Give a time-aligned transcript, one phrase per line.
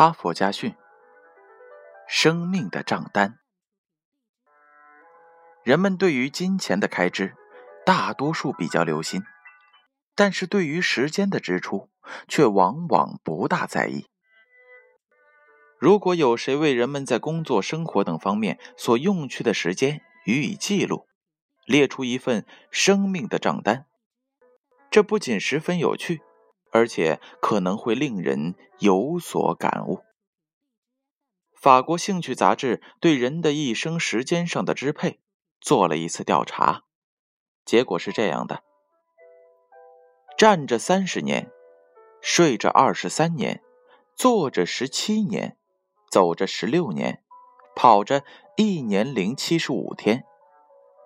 [0.00, 0.74] 哈佛家训：
[2.08, 3.38] 生命的账单。
[5.62, 7.36] 人们对于金钱的开支，
[7.84, 9.22] 大多数比较留心，
[10.14, 11.90] 但是对于时间的支出，
[12.26, 14.06] 却往往不大在意。
[15.78, 21.06] 如果有谁为人们在工作、生活等方面所用去的时间予以记录，
[21.66, 23.84] 列出一份生命的账单，
[24.90, 26.22] 这不仅十分有趣。
[26.70, 30.00] 而且可能会令人有所感悟。
[31.54, 35.20] 法国兴趣杂志对人的一生时间上的支配
[35.60, 36.84] 做了一次调查，
[37.64, 38.62] 结果是这样的：
[40.38, 41.50] 站着三十年，
[42.22, 43.62] 睡着二十三年，
[44.16, 45.58] 坐着十七年，
[46.10, 47.22] 走着十六年，
[47.76, 48.24] 跑着
[48.56, 50.24] 一年零七十五天，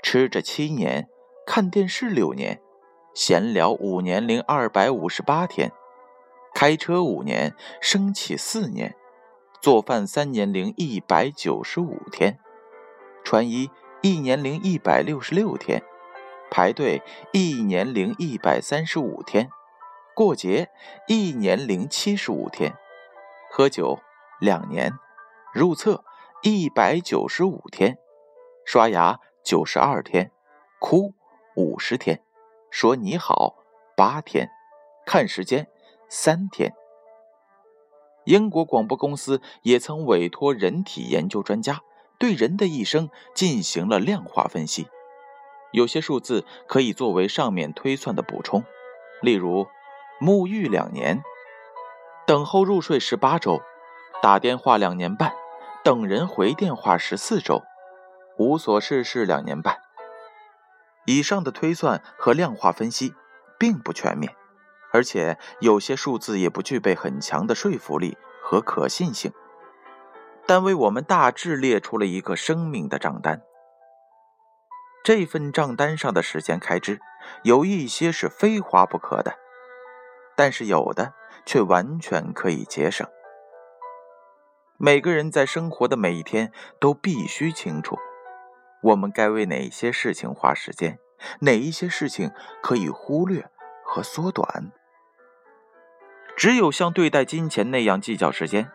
[0.05, 1.09] 吃着七年，
[1.45, 2.63] 看电视六年。
[3.15, 5.71] 闲聊五年零二百五十八天，
[6.53, 8.97] 开车五年，生气四年，
[9.63, 12.41] 做饭三年零一百九十五天，
[13.23, 13.71] 穿衣
[14.03, 15.81] 一年零一百六十六天，
[16.51, 17.01] 排队
[17.33, 19.49] 一年零一百三十五天，
[20.13, 20.69] 过节
[21.07, 22.75] 一年零七十五天，
[23.49, 24.01] 喝酒
[24.41, 24.93] 两年，
[25.53, 26.05] 入厕
[26.43, 27.97] 一百九十五天，
[28.65, 30.33] 刷牙九十二天，
[30.81, 31.15] 哭
[31.55, 32.24] 五十天。
[32.75, 33.55] 说你好，
[33.97, 34.51] 八天，
[35.07, 35.69] 看时间，
[36.09, 36.75] 三天。
[38.25, 41.83] 英国广播公司也曾委托人体研究专家
[42.19, 44.89] 对人的一生进行了量化分析，
[45.71, 48.65] 有些数字可以作为上面推算的补充，
[49.23, 49.69] 例如，
[50.21, 51.23] 沐浴两年，
[52.27, 53.63] 等候入睡十八周，
[54.21, 55.33] 打电话两年半，
[55.85, 57.63] 等人回电话十四周，
[58.37, 59.84] 无所事事两年半。
[61.07, 63.15] 以上的推算和量化分析
[63.59, 64.35] 并不全面，
[64.93, 69.33] 而且有些数字也不具备很强的说服力和可信性，
[70.47, 73.43] 但为我们大致列出了一个生命的账单。
[75.03, 76.99] 这份账单上的时间开支
[77.43, 79.35] 有一些是非花不可的，
[80.35, 81.13] 但是有的
[81.45, 83.07] 却完全可以节省。
[84.79, 86.51] 每个人在生活的每一天
[86.81, 87.99] 都必须清楚。
[88.85, 90.99] 我们该为哪些事情花时间？
[91.41, 92.31] 哪一些事情
[92.63, 93.49] 可以忽略
[93.83, 94.71] 和缩短？
[96.37, 98.71] 只有像对待金钱那样计较时间，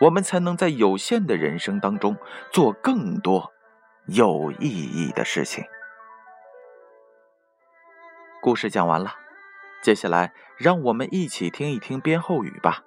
[0.00, 2.18] 我们才能在有限的人生当中
[2.52, 3.50] 做更多
[4.08, 5.64] 有意义的事情。
[8.42, 9.14] 故事讲完了，
[9.82, 12.84] 接下来让我们一起听一听编后语吧。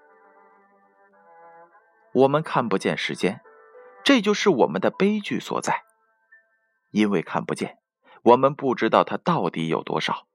[2.13, 3.41] 我们看不见时间，
[4.03, 5.88] 这就是我们的悲剧所在。
[6.91, 7.77] 因为看不见，
[8.23, 10.25] 我们不知道它到底有多少；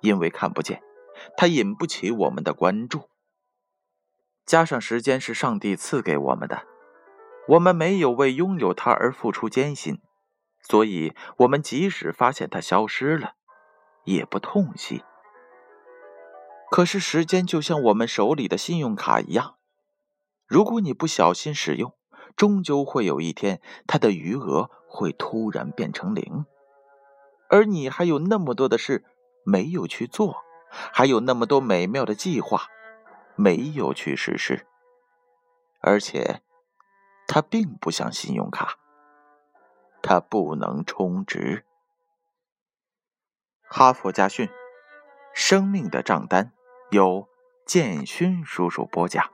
[0.00, 0.82] 因为看不见，
[1.36, 3.08] 它引不起我们的关注。
[4.46, 6.66] 加上时间是上帝赐给我们的，
[7.48, 10.00] 我们没有为拥有它而付出艰辛，
[10.62, 13.34] 所以我们即使发现它消失了，
[14.04, 15.02] 也不痛惜。
[16.70, 19.56] 可是时间就像我们手里的信用卡一样，
[20.46, 21.94] 如果你不小心使用，
[22.36, 26.46] 终究会有一天，它的余额会突然变成零，
[27.48, 29.04] 而你还有那么多的事
[29.44, 32.62] 没有去做，还有那么多美妙的计划
[33.36, 34.66] 没有去实施，
[35.80, 36.42] 而且
[37.28, 38.78] 它并不像信用卡，
[40.02, 41.64] 它不能充值。
[43.70, 44.48] 哈佛家训：
[45.34, 46.52] 生命的账单
[46.90, 47.28] 由
[47.66, 49.30] 建勋叔叔播讲。